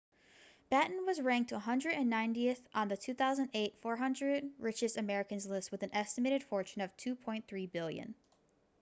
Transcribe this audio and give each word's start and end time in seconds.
batten 0.71 1.05
was 1.05 1.21
ranked 1.21 1.51
190th 1.51 2.59
on 2.73 2.87
the 2.87 2.97
2008 2.97 3.75
400 3.83 4.49
richest 4.57 4.97
americans 4.97 5.45
list 5.45 5.69
with 5.71 5.83
an 5.83 5.93
estimated 5.93 6.41
fortune 6.43 6.81
of 6.81 6.97
$2.3 6.97 7.71
billion 7.71 8.15